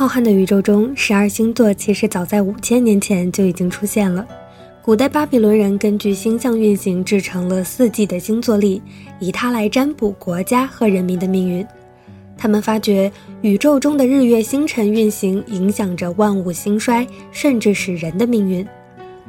[0.00, 4.26] 浩瀚的宇宙中，十二星座其实早在五千年前就已经出现了。
[4.80, 8.80] 古代巴比伦人根据星象运行制成了四季的星座历，
[9.18, 11.66] 以它来占卜国家和人民的命运。
[12.34, 18.66] 他们发觉宇宙中的日月星辰运行影响着万物兴衰，甚至是人的命运。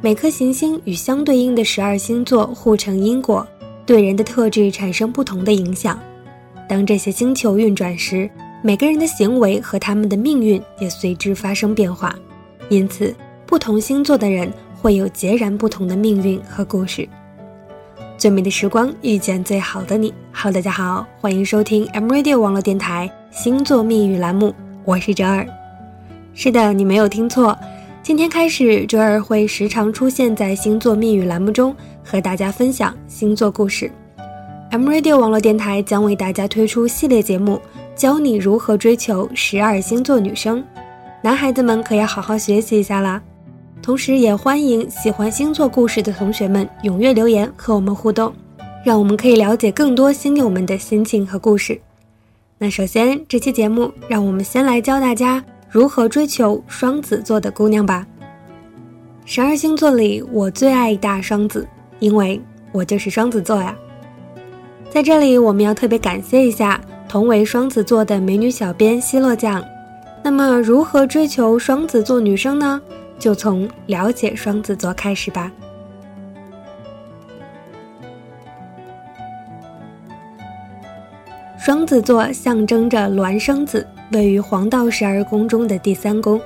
[0.00, 3.46] 每颗行星与相对应的十二星座互成因果，
[3.84, 6.00] 对人的特质产生不同的影响。
[6.66, 8.30] 当这些星球运转时，
[8.64, 12.14] 每个人的行为和他们的命运也随之发生变化。
[12.68, 13.12] 因此，
[13.44, 14.48] 不同星座的人
[14.80, 17.08] 会有截然不同的命运和故事。
[18.16, 20.14] 最美的时光遇见最好的你。
[20.32, 24.54] Hello，大家好，欢迎收听 M Radio 网络电台星座密语栏目，
[24.84, 25.44] 我是哲儿。
[26.32, 27.58] 是的，你没有听错，
[28.00, 31.74] 今天开始，哲儿会时常出现在星座密语栏目中，
[32.04, 33.90] 和大家分享星座故事。
[34.70, 37.60] M Radio 网络电台将为大家推出系列节目，
[37.94, 40.62] 教你如何追求十二星座女生。
[41.22, 43.22] 男孩子们可要好好学习一下啦。
[43.80, 48.32] 同时，也欢迎喜欢星座故事的同学们踊跃留言和我们互动，
[48.84, 51.80] 让我们可以了解更多星友们的心情和故事。
[52.58, 58.06] 那首先，这期节目让我们先来教大家如何追求双子座的姑娘吧。
[59.24, 61.66] 十二星座里，我最爱大双子，
[61.98, 63.76] 因为我就是双子座呀。
[64.90, 66.80] 在这里，我们要特别感谢一下
[67.12, 69.62] 同为双子座的美女小编希洛酱。
[70.22, 72.80] 那么，如何追求双子座女生呢？
[73.18, 75.52] 就从了解双子座开始吧。
[81.58, 86.40] 双子座象征着孪生子，位于黄道十二宫中的第三宫，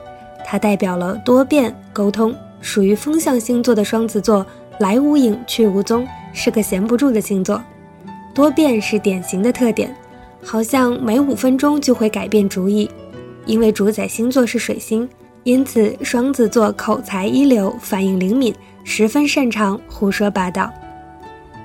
[0.45, 4.45] 它代表了多变、沟通，属于风象星座的双子座，
[4.81, 7.63] 来无影去无踪，是个闲不住的星座。
[8.35, 9.95] 多变是典型的特点，
[10.43, 12.89] 好像每五分钟就会改变主意，
[13.45, 15.09] 因为主宰星座是水星。
[15.45, 18.53] 因此，双子座口才一流，反应灵敏，
[18.83, 20.69] 十分擅长胡说八道。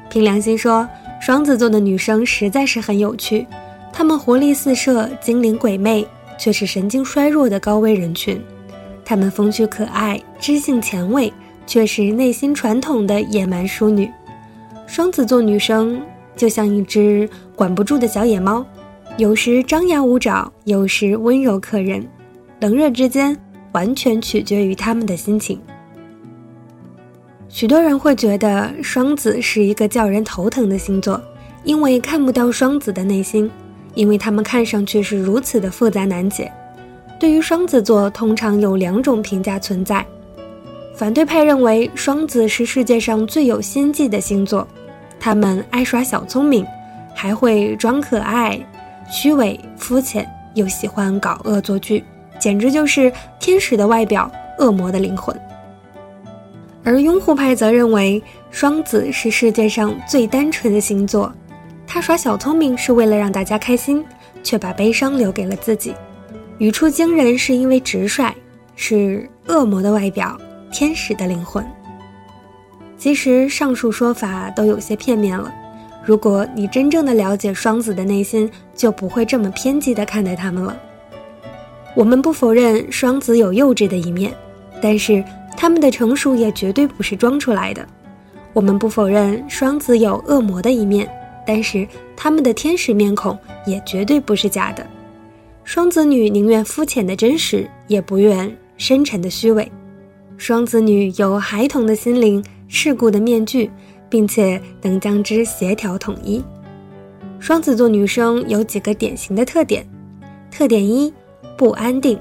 [0.08, 0.88] 凭良心说，
[1.20, 3.48] 双子座的女生实在是很有趣，
[3.92, 6.06] 她们活力四射，精灵鬼魅，
[6.38, 8.38] 却是神经衰弱的高危人群；
[9.04, 11.34] 她们风趣可爱，知性前卫，
[11.66, 14.08] 却是内心传统的野蛮淑女。
[14.86, 16.00] 双子座女生
[16.36, 18.66] 就像一只管不住的小野猫，
[19.18, 22.08] 有时张牙舞爪，有时温柔可人，
[22.60, 23.38] 冷热之间。
[23.74, 25.58] 完全取决于他们的心情。
[27.48, 31.22] 许多人会觉得双子是一个叫人头疼的星座，
[31.64, 33.50] 因为看不到双子的内心，
[33.96, 36.52] 因为他们看上去是如此的复杂难解。
[37.18, 40.06] 对于双子座，通常有两种评价存在：
[40.94, 44.68] 反对派认为双子是世界上最有心计的星座，
[45.22, 46.66] 他们爱耍小聪明，
[47.14, 48.60] 还会装可爱、
[49.08, 52.04] 虚伪、肤浅，又喜欢搞恶作剧。
[52.40, 55.40] 简直就是天使的外表，恶魔的灵魂。
[56.84, 61.32] 而拥护派则认为双子是世界上最单纯的星座，
[61.86, 64.04] 他耍小聪明是为了让大家开心，
[64.42, 65.94] 却把悲伤留给了自己。
[66.58, 68.34] 语出惊人是因为直率，
[68.76, 70.36] 是恶魔的外表，
[70.72, 71.64] 天使的灵魂。
[73.02, 75.52] 其实上述说法都有些片面了。
[76.06, 80.80] 如果你真正的了解双子的内心，就不会这么偏激的看待他们了。
[81.96, 84.32] 我们不否认双子有幼稚的一面，
[84.80, 85.24] 但是
[85.58, 87.84] 他们的成熟也绝对不是装出来的。
[88.54, 91.10] 我们不否认双子有恶魔的一面，
[91.44, 93.36] 但是他们的天使面孔
[93.66, 94.86] 也绝对不是假的。
[95.64, 99.68] 双子女宁愿肤浅的真实，也不愿深沉的虚伪。
[100.38, 103.70] 双子女有孩童的心灵、世故的面具，
[104.10, 106.42] 并且能将之协调统一。
[107.38, 109.86] 双子座女生有几个典型的特点，
[110.50, 111.14] 特点一。
[111.58, 112.18] 不安定。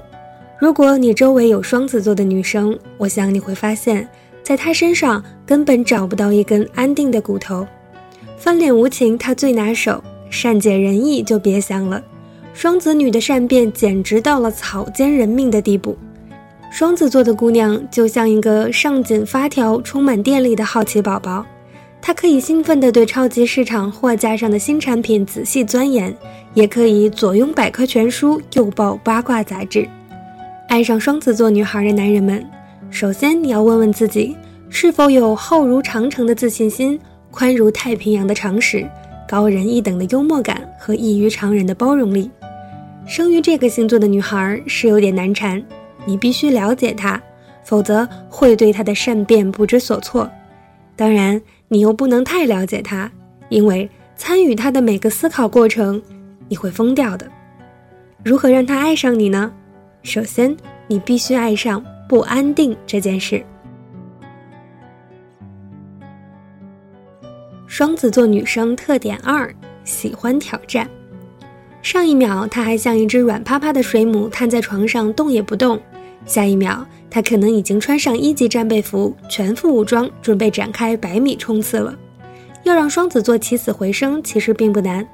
[0.59, 4.05] 如果你周围有双子座的女生，我想你会发现，
[4.43, 7.65] 在她身上根本找不到一根安定的骨头。
[8.37, 12.03] 翻脸无情，她最拿手；善解人意就别想了。
[12.53, 15.97] 双子女的善变简直到了草菅人命的地步。
[16.71, 21.45] 双子座的姑娘就像一个上紧发条、充满电力的好奇宝宝。
[22.01, 26.15] 她可以兴奋地对超级市场货架上的新产品仔细钻研，
[26.53, 29.85] 也可以左拥百科全书，右抱八卦杂志。
[30.69, 32.41] 爱上双子座女孩的男人们，
[32.89, 34.37] 首先你要问问自己，
[34.69, 36.97] 是否有厚如长城的自信心、
[37.29, 38.87] 宽如太平洋的常识、
[39.27, 42.31] 高人一等的幽默感和异于常人的包容力。
[43.05, 45.61] 生于这个星座的女孩是有点难缠，
[46.05, 47.21] 你必须了解她，
[47.63, 50.29] 否则会对她的善变不知所措。
[50.95, 51.41] 当然。
[51.73, 53.09] 你又不能太了解他，
[53.47, 56.01] 因为参与他的每个思考过程，
[56.49, 57.25] 你会疯掉的。
[58.25, 59.49] 如何让他爱上你呢？
[60.03, 60.53] 首先，
[60.87, 63.41] 你必须爱上不安定这件事。
[67.67, 69.49] 双子座女生特点二：
[69.85, 70.85] 喜欢挑战。
[71.81, 75.77] 上一秒，他还像一只软趴趴的水母瘫在床上动也不动；
[76.25, 81.97] 下一秒，他可能已经穿上一级战备服，全副武装，准备展开百米冲刺了。
[82.63, 85.05] 要让双子座起死回生，其实并不难，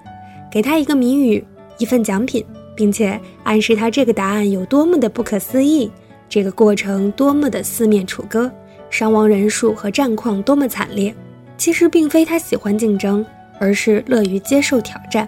[0.51, 1.41] 给他一个谜语，
[1.77, 2.43] 一份奖品，
[2.75, 5.89] 并且暗示他这个答案有多么的不可思议，
[6.27, 8.51] 这个过程多么的四面楚歌，
[8.89, 11.15] 伤亡人数和战况多么惨烈。
[11.57, 13.25] 其实并非他喜欢竞争，
[13.57, 15.27] 而是乐于接受挑战。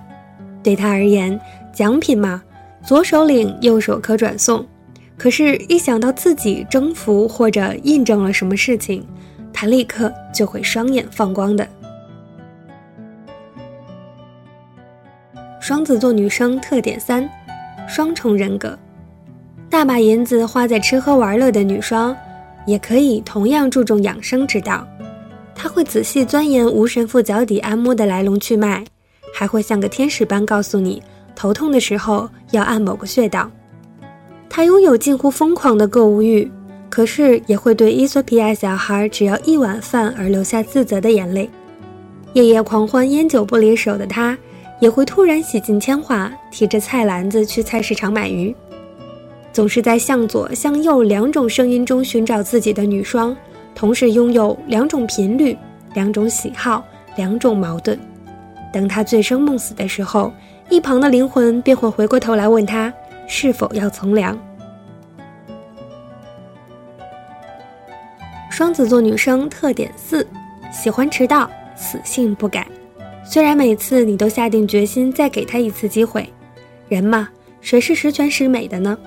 [0.62, 1.40] 对他而言，
[1.74, 2.42] 奖品嘛，
[2.84, 4.66] 左手领，右手可转送。
[5.18, 9.06] 可是，一想到自己征服或者印证了什么事情，
[9.52, 11.68] 他立刻就会双眼放光的。
[15.60, 17.30] 双子座女生特点三：
[17.88, 18.78] 双重人格。
[19.70, 22.16] 大把银子花在吃喝玩乐的女双，
[22.66, 24.88] 也可以同样注重养生之道。
[25.54, 28.84] 她会仔细钻研无神父脚底按摩的来龙去脉，
[29.34, 31.02] 还会像个天使般告诉你
[31.36, 33.50] 头痛的时候要按某个穴道。
[34.50, 36.52] 她拥有近乎疯狂的购物欲，
[36.90, 41.50] 可是也会对伊索比亚小孩只要一碗饭而流下自责的眼泪。
[42.34, 44.38] 夜夜狂欢、烟酒不离手的她。
[44.80, 48.56] 也会突然洗尽铅华，提着菜篮子去菜市场买鱼。
[49.52, 53.36] 总是在向左向右两种声音中寻找自己的女双，
[53.76, 55.58] 同时拥有两种频率、
[55.96, 56.82] 两种喜好、
[57.18, 58.00] 两种矛盾。
[58.72, 60.32] 等她醉生梦死的时候，
[60.70, 62.94] 一旁的灵魂便会回过头来问她
[63.28, 64.38] 是否要从良。
[68.50, 70.28] 双子座女生特点四：
[70.72, 72.68] 喜欢迟到，死性不改。
[73.24, 76.28] 虽然每次你都下定决心再给他一次机会，
[76.88, 77.30] 人嘛，
[77.62, 78.98] 谁是十全十美的呢？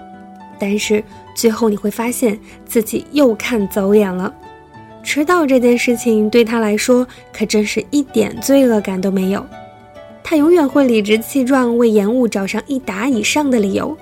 [0.59, 1.03] 但是
[1.35, 4.33] 最后你会发现自己又看走眼了。
[5.03, 9.45] 迟到这件事情对他来说可真是一点罪恶感都没有，
[10.23, 13.97] 他永远会理直气壮为延误找上一打以上的理由，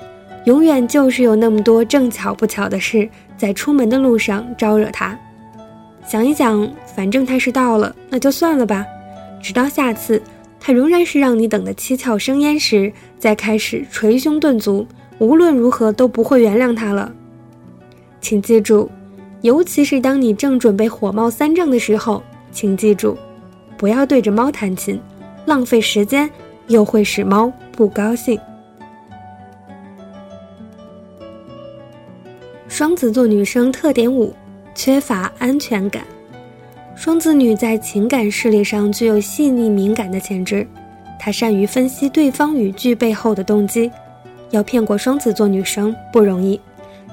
[0.44, 5.19] 永远就是有那么多正巧不巧的事在出门的路上招惹他。
[6.06, 8.85] 想一想，反正他是到了，那就算了吧。
[9.43, 10.20] 直到下次，
[10.58, 14.87] 他仍然是让你等得七窍生烟时，再开始捶胸顿足，
[15.19, 17.12] 无论如何都不会原谅他了。
[18.20, 18.91] 请记住，
[19.42, 22.22] 尤其是当你正准备火冒三丈的时候，
[22.52, 23.16] 请记住，
[23.76, 25.00] 不要对着猫弹琴，
[25.46, 26.31] 浪费时间
[26.69, 28.38] 又会使猫不高兴。
[32.69, 34.34] 双子座女生特点五：
[34.75, 36.02] 缺乏安全感。
[36.94, 40.66] 双子女在情感视力上具有细腻敏感的潜质，
[41.19, 43.90] 她善于分析对方语句背后的动机。
[44.50, 46.60] 要骗过双子座女生不容易，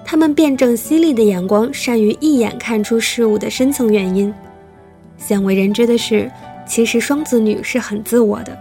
[0.10, 4.34] 他们辩证犀利的眼光善于一眼看出事物的深层原因。
[5.18, 6.32] 鲜为人知的是，
[6.66, 8.58] 其实双子女是很自我的。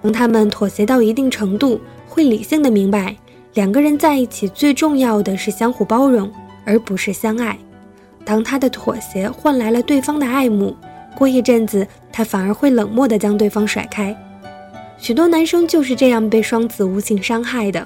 [0.00, 3.16] 当她们妥协到一定程度，会理性的明白，
[3.54, 6.30] 两个人在一起最重要的是相互包容，
[6.64, 7.58] 而不是相爱。
[8.24, 10.76] 当他的妥协换来了对方的爱慕，
[11.16, 14.16] 过一阵子，他反而会冷漠地将对方甩开。
[14.98, 17.84] 许多男生就是这样被双子无情伤害的，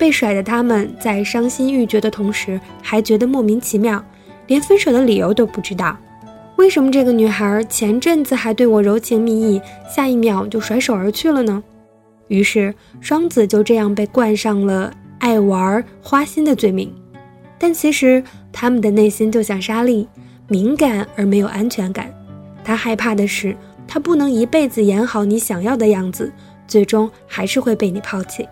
[0.00, 4.02] 被甩的他们在伤心欲绝的同时，还觉得莫名其妙，
[4.46, 5.94] 连分手的理由都不知道。
[6.56, 9.60] 为什么这个女孩前阵子还对我柔情蜜意，
[9.94, 11.62] 下一秒就甩手而去了呢？
[12.28, 16.90] 于是双子就这样被冠上了爱玩花心的罪名。
[17.58, 20.08] 但其实他们的内心就像沙粒，
[20.48, 22.10] 敏感而没有安全感。
[22.64, 23.54] 他害怕的是，
[23.86, 26.32] 他不能一辈子演好你想要的样子，
[26.66, 28.48] 最终还是会被你抛弃。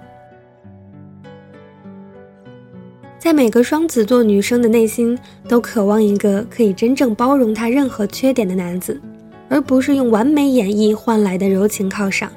[3.19, 9.01] 在每个双子座女生的内心，都渴望一个可以真正包容她任何缺点的男子，
[9.49, 12.31] 而不是用完美演绎换来的柔情犒赏。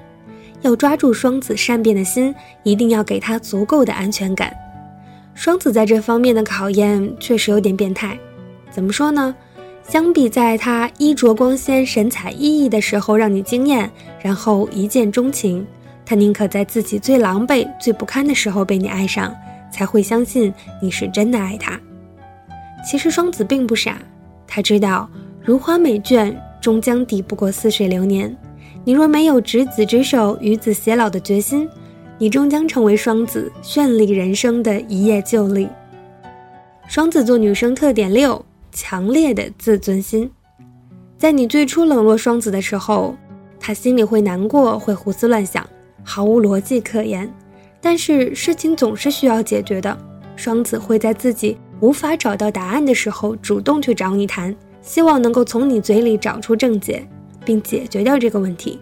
[0.62, 2.34] 要抓住双子善变的心，
[2.64, 4.52] 一定要给他足够的安全感。
[5.34, 8.18] 双子在这方面的考验确实有点变态，
[8.70, 9.36] 怎么说呢？
[9.88, 13.90] 相比在他衣着光鲜、神采奕奕的时候让你惊艳，
[14.22, 15.66] 然后一见钟情，
[16.06, 19.34] 他宁可在自己最狼狈、最不堪的时候被你爱上，
[19.72, 21.80] 才会相信你是真的爱他。
[22.86, 23.98] 其实双子并不傻，
[24.46, 25.10] 他知道
[25.44, 28.36] 如花美眷终将抵不过似水流年，
[28.84, 31.70] 你若没有执子之手、与子偕老的决心。
[32.18, 35.68] 你终将成为双子绚丽人生的一叶旧历。
[36.88, 40.30] 双子座女生特点六：强烈的自尊心。
[41.18, 43.16] 在你最初冷落双子的时候，
[43.60, 45.68] 他心里会难过，会胡思乱想，
[46.04, 47.28] 毫无逻辑可言。
[47.82, 49.98] 但是事情总是需要解决的，
[50.36, 57.04] 双子会在自己无法找到答案的时候主动去找你谈，希望能够从你嘴里找出症结，
[57.44, 58.80] 并解决掉这个问题。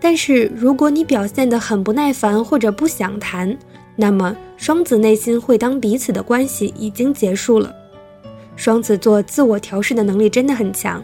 [0.00, 3.56] 但是如果你表现得很不耐烦或者不想谈，
[3.94, 7.72] 那么双子内心会当彼此的关系已经结束了。
[8.56, 11.00] 双子座自我调试的能力真的很强，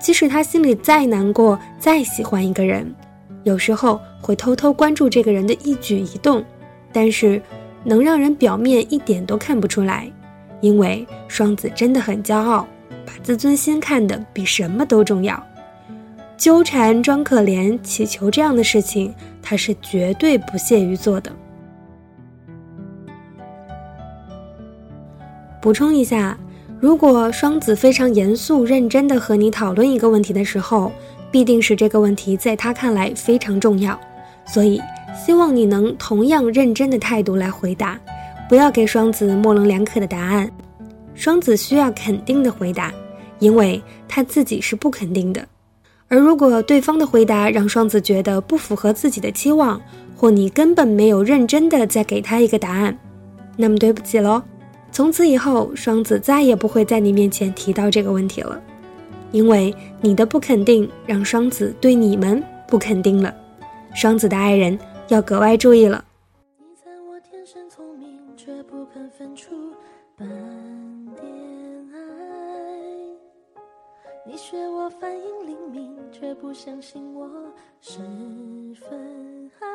[0.00, 2.92] 即使他心里再难过、再喜欢一个人，
[3.44, 6.44] 有时候会偷偷关注这个人的一举一动，
[6.92, 7.40] 但是
[7.84, 10.10] 能让人表面一点都看不出来，
[10.60, 12.66] 因为双子真的很骄傲，
[13.06, 15.42] 把自尊心看得比什么都重要。
[16.36, 21.30] 纠缠、装可怜、乞求这样的事情，他是绝对不屑于做的。
[25.60, 26.38] 补充一下。
[26.80, 30.90] 如果双子非常严肃认真地和你讨论一个问题的时候，
[31.30, 34.00] 必定是这个问题在他看来非常重要，
[34.46, 34.80] 所以
[35.14, 37.98] 希望你能同样认真的态度来回答，
[38.48, 40.50] 不要给双子模棱两可的答案。
[41.14, 42.92] 双子需要肯定的回答，
[43.38, 45.46] 因为他自己是不肯定的。
[46.08, 49.80] 而如果对方的回答让双子觉得不符合自己的期望，
[50.16, 52.98] 或你根本没有认真的在给他一个答案，
[53.56, 54.42] 那么对不起喽。
[54.90, 58.60] 从此以后，双子再也不会在你面前提到这个问题了，
[59.30, 63.32] 因为你的不肯定让双子对你们不肯定了。
[63.94, 64.78] 双子的爱人
[65.10, 66.04] 要格外注意了。
[66.56, 69.74] 你在我天生聪明，却不肯分出
[70.16, 70.28] 半
[71.16, 71.26] 点
[71.92, 71.98] 爱。
[74.24, 77.28] 你学我反应灵敏，却不相信我
[77.80, 77.98] 十
[78.74, 79.66] 分爱。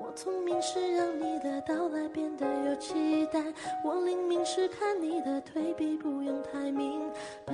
[0.00, 3.42] 我聪明是让你的到来变得有期待，
[3.84, 7.02] 我灵敏是看你的退避不用太明
[7.44, 7.52] 白，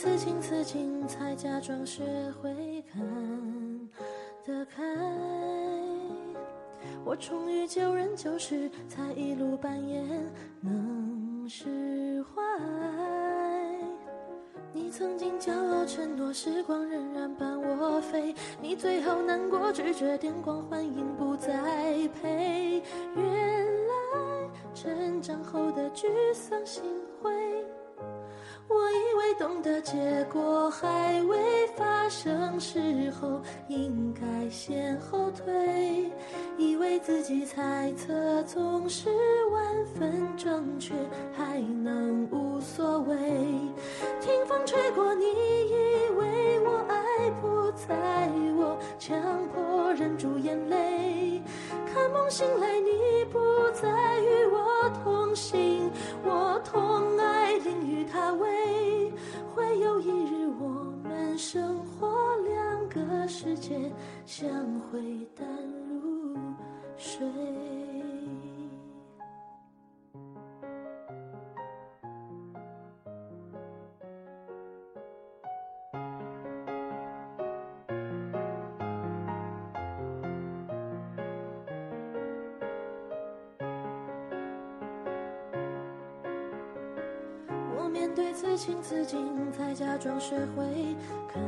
[0.00, 2.04] 此情此景，才假装学
[2.40, 3.02] 会看
[4.46, 4.80] 得开。
[7.04, 10.06] 我重遇旧人旧事，才一路扮演
[10.60, 12.40] 能释怀。
[14.72, 18.32] 你曾经骄傲承诺，时光仍然伴我飞。
[18.62, 21.52] 你最后难过拒绝，电光幻影不再
[22.22, 22.80] 陪。
[23.16, 26.84] 原来成长后的沮丧心，
[29.38, 29.96] 懂得结
[30.32, 31.38] 果还未
[31.76, 36.10] 发生时候，应该先后退。
[36.56, 39.08] 以为自己猜测总是
[39.52, 40.92] 万分正确，
[41.36, 43.16] 还能无所谓。
[44.20, 49.16] 听风吹过，你以为我爱不在我，强
[49.48, 51.40] 迫忍住眼泪。
[51.86, 53.38] 看梦醒来，你不
[53.72, 53.88] 再
[54.20, 55.90] 与我同行，
[56.24, 57.16] 我同
[63.28, 63.92] 世界，
[64.24, 64.48] 相
[64.90, 65.00] 会
[65.36, 65.46] 淡
[66.00, 66.34] 如
[66.96, 67.26] 水。
[87.90, 90.94] 面对此情此景，才假装学会
[91.32, 91.42] 看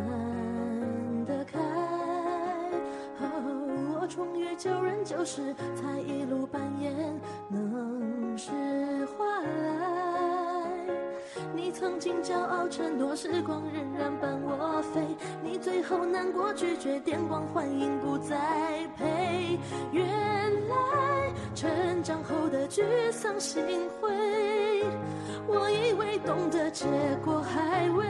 [5.20, 6.94] 旧人旧事，才一路扮演
[7.48, 8.50] 能释
[9.06, 9.24] 怀。
[11.54, 15.00] 你曾经骄傲承诺，时光仍然伴我飞。
[15.42, 18.36] 你最后难过拒绝，电光幻影不再
[18.96, 19.58] 陪。
[19.92, 20.06] 原
[20.68, 21.70] 来成
[22.02, 23.62] 长后的沮丧心
[24.00, 24.08] 灰。
[25.46, 26.86] 我以为懂得结
[27.24, 28.04] 果还未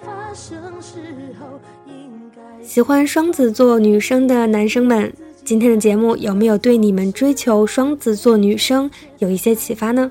[0.00, 0.98] 发生时
[1.38, 5.12] 候应该喜欢双子座女生的男生们，
[5.46, 10.10] 今天的节目有没有对你们追求双子座女生有一些启发呢？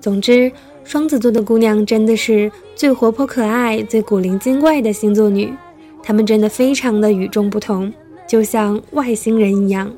[0.00, 0.50] 总之，
[0.82, 5.52] 双子座的姑娘真的是最活泼可爱、最古灵精怪的星座女，
[6.02, 7.92] 她们真的非常的与众不同，
[8.26, 9.88] 就像外星人一样，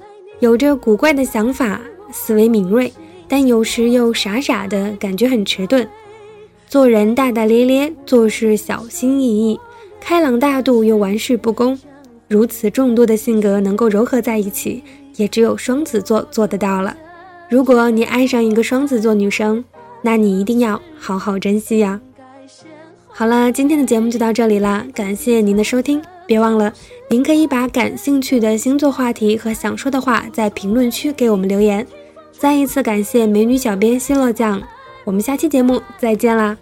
[0.40, 1.80] 有着古怪的想法，
[2.12, 2.92] 思维敏锐。
[3.26, 5.88] 但有时又傻傻的感觉很迟钝，
[6.66, 9.58] 做人大大咧咧，做事小心翼翼，
[9.98, 11.78] 开朗大度又玩世不恭，
[12.28, 14.84] 如此众多的性格能够糅合在一起，
[15.16, 16.96] 也只有双子座做得到了。
[17.48, 19.64] 如果你爱上一个双子座女生，
[20.02, 22.00] 那你一定要好好珍惜呀。
[23.08, 26.72] 好了，今天的节目就到这里了，感谢您的收听，别忘了
[27.08, 31.84] 您可以把感兴趣的星座话题和想说的话在评论区给我们留言。
[32.30, 34.62] 再一次感谢美女小编希洛酱，
[35.04, 36.56] 我们下期节目再见啦！